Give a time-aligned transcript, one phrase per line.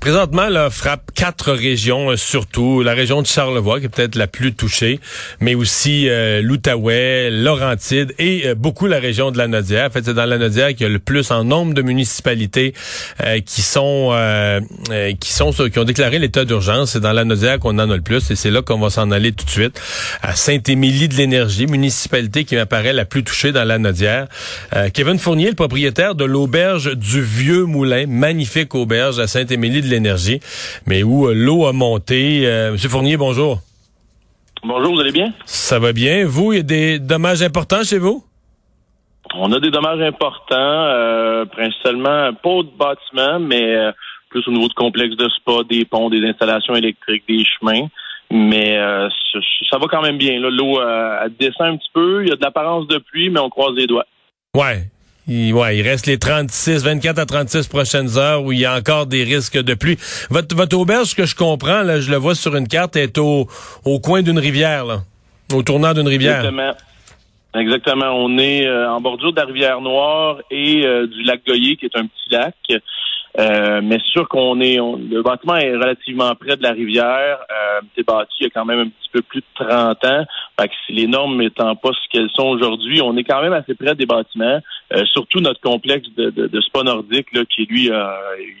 [0.00, 4.28] Présentement, là, frappe quatre régions, euh, surtout la région de Charlevoix, qui est peut-être la
[4.28, 5.00] plus touchée,
[5.40, 9.88] mais aussi euh, l'Outaouais, Laurentide et euh, beaucoup la région de la Nodière.
[9.88, 12.74] En fait, c'est dans la Nodière qu'il y a le plus en nombre de municipalités
[13.44, 14.14] qui sont
[15.20, 16.92] qui sont qui ont déclaré l'état d'urgence.
[16.92, 19.10] C'est dans la Nodière qu'on en a le plus, et c'est là qu'on va s'en
[19.10, 19.80] aller tout de suite.
[20.22, 24.28] À Saint-Émilie de l'Énergie, municipalité qui m'apparaît la plus touchée dans la Nodière.
[24.94, 30.40] Kevin Fournier, le propriétaire de l'auberge du Vieux Moulin, magnifique auberge à Saint-Émilie de l'énergie,
[30.86, 32.46] mais où euh, l'eau a monté.
[32.46, 33.58] Euh, Monsieur Fournier, bonjour.
[34.62, 35.32] Bonjour, vous allez bien?
[35.44, 36.26] Ça va bien.
[36.26, 38.24] Vous, il y a des dommages importants chez vous?
[39.34, 43.76] On a des dommages importants, euh, principalement pas de bâtiments, mais
[44.30, 47.88] plus au niveau de complexes de spa, des ponts, des installations électriques, des chemins.
[48.30, 48.76] Mais
[49.70, 50.38] ça, va quand même bien.
[50.40, 50.80] L'eau
[51.38, 52.22] descend un petit peu.
[52.22, 54.06] Il y a de l'apparence de pluie, mais on croise les doigts.
[54.54, 54.88] Ouais,
[55.28, 58.74] il, ouais, il reste les 36, 24 à 36 prochaines heures où il y a
[58.74, 59.98] encore des risques de pluie.
[60.30, 63.18] Votre, votre auberge, ce que je comprends, là, je le vois sur une carte, est
[63.18, 63.46] au,
[63.84, 65.00] au coin d'une rivière, là,
[65.54, 66.38] au tournant d'une rivière.
[66.38, 66.72] Exactement.
[67.54, 68.10] Exactement.
[68.14, 71.86] On est euh, en bordure de la rivière Noire et euh, du lac Goyer, qui
[71.86, 72.54] est un petit lac.
[73.38, 77.38] Euh, mais sûr qu'on est, le bâtiment est relativement près de la rivière.
[77.50, 80.24] Euh, c'est bâti il y a quand même un petit peu plus de 30 ans.
[80.58, 83.52] Fait que si les normes n'étant pas ce qu'elles sont aujourd'hui, on est quand même
[83.52, 84.58] assez près des bâtiments.
[84.94, 88.06] Euh, surtout notre complexe de, de, de spa nordique, là, qui lui, euh,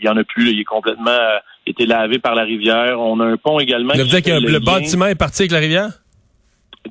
[0.00, 0.52] il y en a plus.
[0.52, 3.00] il est complètement euh, été lavé par la rivière.
[3.00, 3.92] On a un pont également.
[3.94, 5.90] Vous dire que le, bâtiment est parti avec la rivière?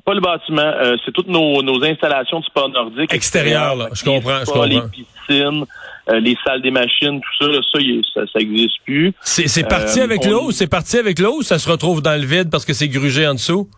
[0.04, 3.12] Pas le bâtiment, euh, c'est toutes nos, nos, installations de sport nordique.
[3.12, 4.64] Extérieur, là, je comprends, je comprends.
[4.64, 5.64] Les piscines,
[6.08, 7.78] euh, les salles des machines, tout ça, là, ça,
[8.14, 9.12] ça, ça existe plus.
[9.22, 12.50] C'est parti euh, avec l'eau, c'est parti avec l'eau ça se retrouve dans le vide
[12.50, 13.68] parce que c'est grugé en dessous?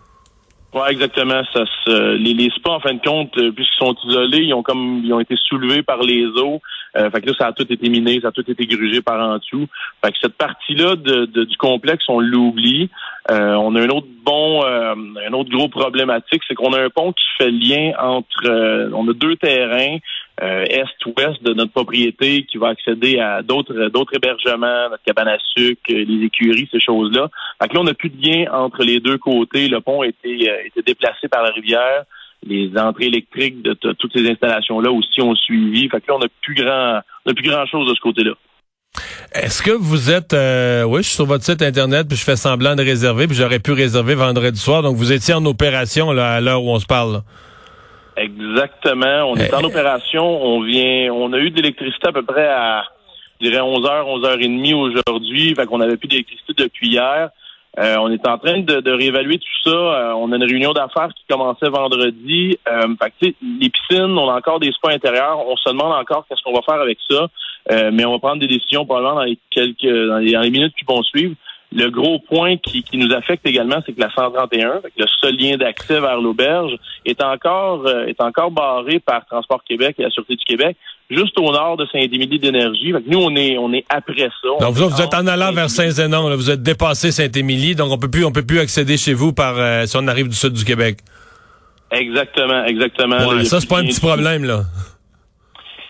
[0.75, 1.43] Oui, exactement.
[1.53, 5.03] Ça se, les, les spas, en fin de compte, puisqu'ils sont isolés, ils ont comme
[5.05, 6.61] ils ont été soulevés par les eaux.
[6.97, 9.21] Euh, fait que là, ça a tout été miné, ça a tout été grugé par
[9.21, 9.69] en dessous.
[10.05, 12.91] Fait que cette partie-là de, du complexe, on l'oublie.
[13.31, 16.91] Euh, on a un autre bon, euh, un autre gros problématique, c'est qu'on a un
[16.91, 19.99] pont qui fait lien entre, euh, on a deux terrains
[20.41, 25.81] est-ouest de notre propriété qui va accéder à d'autres d'autres hébergements, notre cabane à sucre,
[25.89, 27.29] les écuries, ces choses-là.
[27.63, 29.69] Fait que là, on n'a plus de lien entre les deux côtés.
[29.69, 32.05] Le pont a été, été déplacé par la rivière
[32.47, 35.89] les entrées électriques de toutes ces installations-là aussi ont suivi.
[35.89, 38.33] Fait que là, on n'a plus grand, on a plus grand chose de ce côté-là.
[39.33, 42.37] Est-ce que vous êtes, euh, oui, je suis sur votre site internet puis je fais
[42.37, 44.83] semblant de réserver puis j'aurais pu réserver vendredi soir.
[44.83, 47.23] Donc vous étiez en opération là à l'heure où on se parle.
[48.17, 49.25] Exactement.
[49.31, 50.25] On est en euh, opération.
[50.25, 52.85] On vient, on a eu de l'électricité à peu près à,
[53.41, 55.55] je dirais 11 h 11 h 30 aujourd'hui.
[55.55, 57.31] Fait qu'on avait plus d'électricité depuis hier.
[57.79, 59.77] Euh, on est en train de, réévaluer tout ça.
[59.77, 62.57] Euh, on a une réunion d'affaires qui commençait vendredi.
[62.69, 65.45] Euh, fait les piscines, on a encore des spas intérieurs.
[65.47, 67.27] On se demande encore qu'est-ce qu'on va faire avec ça.
[67.73, 70.85] Euh, mais on va prendre des décisions probablement dans les quelques dans les, minutes qui
[70.87, 71.35] vont suivre.
[71.75, 76.01] Le gros point qui, nous affecte également, c'est que la 131, le seul lien d'accès
[76.01, 76.73] vers l'auberge,
[77.05, 80.77] est encore est encore barré par Transport Québec et la Sûreté du Québec
[81.11, 82.93] juste au nord de Saint-Émilie d'énergie.
[83.07, 84.49] Nous, on est, on est après ça.
[84.61, 88.25] Donc, vous, êtes en allant vers Saint-Zénon, vous êtes dépassé Saint-Émilie, donc on peut plus,
[88.25, 90.99] on peut plus accéder chez vous par, euh, si on arrive du sud du Québec.
[91.91, 93.45] Exactement, exactement.
[93.45, 94.63] ça, c'est pas un petit problème, là.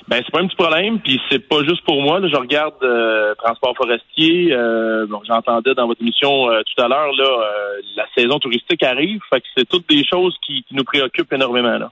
[0.07, 2.21] Ben c'est pas un petit problème, puis c'est pas juste pour moi.
[2.21, 4.53] je regarde euh, transport forestier.
[4.53, 7.49] Euh, j'entendais dans votre émission tout à l'heure là,
[7.97, 11.79] la saison touristique arrive, fait que c'est toutes des choses qui, qui nous préoccupent énormément
[11.79, 11.91] là.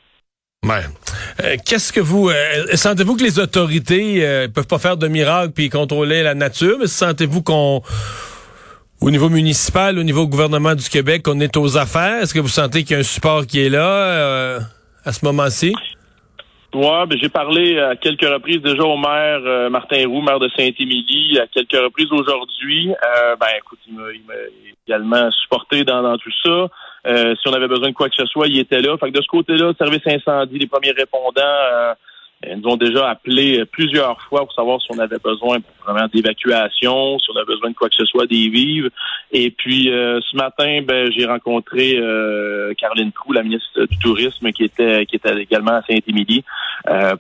[0.65, 0.85] Ouais.
[1.43, 5.53] Euh, qu'est-ce que vous euh, sentez-vous que les autorités euh, peuvent pas faire de miracle
[5.53, 7.83] puis contrôler la nature, mais sentez-vous qu'on
[9.01, 12.23] au niveau municipal, au niveau gouvernement du Québec, on est aux affaires?
[12.23, 14.61] Est-ce que vous sentez qu'il y a un support qui est là
[15.05, 15.75] à ce moment-ci?
[16.75, 21.39] Oui, ben, j'ai parlé à quelques reprises déjà au maire Martin Roux, maire de Saint-Émilie,
[21.39, 22.91] à quelques reprises aujourd'hui.
[23.39, 24.35] ben écoute, il m'a
[24.87, 26.69] également supporté dans, dans tout ça.
[27.07, 28.97] Euh, si on avait besoin de quoi que ce soit, il était là.
[28.99, 31.95] Fait que de ce côté-là, service incendie, les premiers répondants
[32.47, 37.19] euh, nous ont déjà appelé plusieurs fois pour savoir si on avait besoin vraiment d'évacuation,
[37.19, 38.91] si on avait besoin de quoi que ce soit, des vives.
[39.33, 44.51] Et puis euh, ce matin, ben, j'ai rencontré euh, Caroline Prou, la ministre du Tourisme,
[44.53, 46.45] qui était qui était également à Saint-Émilie,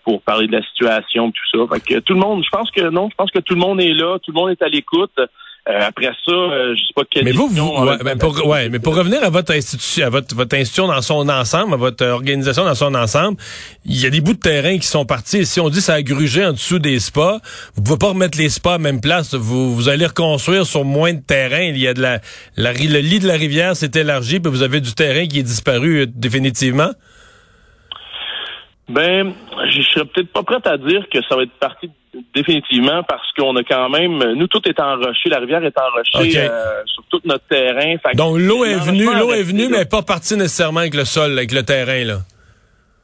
[0.04, 1.74] pour parler de la situation, tout ça.
[1.74, 3.80] Fait que tout le monde, je pense que non, je pense que tout le monde
[3.80, 5.19] est là, tout le monde est à l'écoute.
[5.68, 8.68] Euh, après ça, euh, je sais pas quelle mais vous, vous ouais, ben pour, ouais,
[8.68, 12.04] mais pour revenir à votre institution, à votre, votre institution dans son ensemble, à votre
[12.04, 13.36] organisation dans son ensemble,
[13.84, 15.38] il y a des bouts de terrain qui sont partis.
[15.38, 17.38] Et si on dit ça a grugé en dessous des spas,
[17.76, 19.34] vous pouvez pas remettre les spas à même place.
[19.34, 21.62] Vous, vous allez reconstruire sur moins de terrain.
[21.62, 22.18] Il y a de la,
[22.56, 25.44] la le lit de la rivière s'est élargi, puis vous avez du terrain qui est
[25.44, 26.90] disparu euh, définitivement.
[28.88, 29.32] Ben,
[29.70, 31.88] je serais peut-être pas prête à dire que ça va être parti
[32.34, 36.82] définitivement parce qu'on a quand même, nous tout est enroché, la rivière est enrochée euh,
[36.86, 37.94] sur tout notre terrain.
[38.14, 41.52] Donc l'eau est venue, l'eau est venue, mais pas partie nécessairement avec le sol, avec
[41.52, 42.18] le terrain là.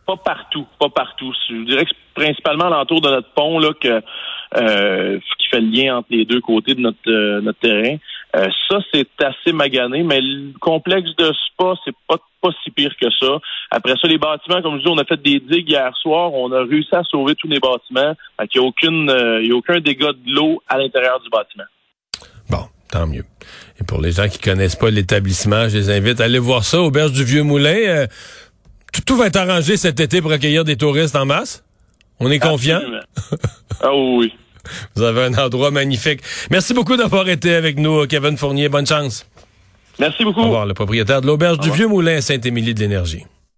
[0.07, 1.35] Pas partout, pas partout.
[1.51, 4.03] Je dirais que c'est principalement l'entour de notre pont là que
[4.57, 7.97] euh, qui fait le lien entre les deux côtés de notre euh, notre terrain.
[8.37, 12.95] Euh, ça, c'est assez magané, mais le complexe de Spa, c'est pas, pas si pire
[13.01, 13.39] que ça.
[13.71, 16.51] Après ça, les bâtiments, comme je dis, on a fait des digues hier soir, on
[16.53, 18.15] a réussi à sauver tous les bâtiments.
[18.39, 21.21] Fait qu'il n'y a aucune, euh, il y a aucun dégât de l'eau à l'intérieur
[21.21, 21.65] du bâtiment.
[22.51, 23.25] Bon, tant mieux.
[23.81, 26.81] Et pour les gens qui connaissent pas l'établissement, je les invite à aller voir ça,
[26.81, 27.77] Auberge du Vieux Moulin.
[27.77, 28.07] Euh,
[29.07, 31.65] tout, va être arrangé cet été pour accueillir des touristes en masse?
[32.21, 32.81] On est confiant?
[33.81, 34.33] ah oui.
[34.97, 36.21] Vous avez un endroit magnifique.
[36.51, 38.69] Merci beaucoup d'avoir été avec nous, Kevin Fournier.
[38.69, 39.27] Bonne chance.
[39.99, 40.41] Merci beaucoup.
[40.41, 43.25] Au revoir, le propriétaire de l'auberge du Vieux Moulin à Saint-Émilie de l'Énergie.